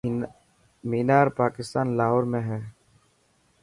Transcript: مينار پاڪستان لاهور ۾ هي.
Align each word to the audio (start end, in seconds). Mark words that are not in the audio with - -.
مينار 0.91 1.27
پاڪستان 1.39 1.87
لاهور 1.97 2.31
۾ 2.35 2.43
هي. 2.49 2.61